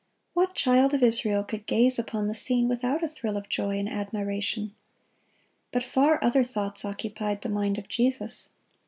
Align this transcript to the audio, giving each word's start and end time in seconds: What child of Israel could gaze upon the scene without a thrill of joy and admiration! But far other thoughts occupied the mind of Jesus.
What 0.33 0.55
child 0.55 0.95
of 0.95 1.03
Israel 1.03 1.43
could 1.43 1.67
gaze 1.67 1.99
upon 1.99 2.25
the 2.27 2.33
scene 2.33 2.67
without 2.67 3.03
a 3.03 3.07
thrill 3.07 3.37
of 3.37 3.47
joy 3.47 3.77
and 3.77 3.87
admiration! 3.87 4.73
But 5.71 5.83
far 5.83 6.17
other 6.23 6.43
thoughts 6.43 6.83
occupied 6.83 7.43
the 7.43 7.49
mind 7.49 7.77
of 7.77 7.87
Jesus. 7.87 8.49